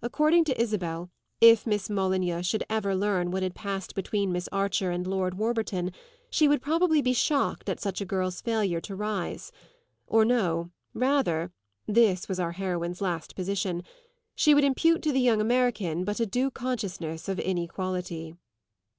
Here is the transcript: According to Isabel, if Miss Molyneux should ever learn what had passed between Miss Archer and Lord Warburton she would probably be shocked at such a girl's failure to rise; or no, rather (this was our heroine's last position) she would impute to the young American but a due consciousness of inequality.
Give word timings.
According 0.00 0.44
to 0.44 0.58
Isabel, 0.58 1.10
if 1.42 1.66
Miss 1.66 1.90
Molyneux 1.90 2.40
should 2.42 2.64
ever 2.70 2.96
learn 2.96 3.30
what 3.30 3.42
had 3.42 3.54
passed 3.54 3.94
between 3.94 4.32
Miss 4.32 4.48
Archer 4.50 4.90
and 4.90 5.06
Lord 5.06 5.34
Warburton 5.36 5.92
she 6.30 6.48
would 6.48 6.62
probably 6.62 7.02
be 7.02 7.12
shocked 7.12 7.68
at 7.68 7.78
such 7.78 8.00
a 8.00 8.06
girl's 8.06 8.40
failure 8.40 8.80
to 8.80 8.96
rise; 8.96 9.52
or 10.06 10.24
no, 10.24 10.70
rather 10.94 11.52
(this 11.86 12.30
was 12.30 12.40
our 12.40 12.52
heroine's 12.52 13.02
last 13.02 13.36
position) 13.36 13.82
she 14.34 14.54
would 14.54 14.64
impute 14.64 15.02
to 15.02 15.12
the 15.12 15.20
young 15.20 15.38
American 15.42 16.02
but 16.02 16.18
a 16.18 16.24
due 16.24 16.50
consciousness 16.50 17.28
of 17.28 17.38
inequality. 17.38 18.32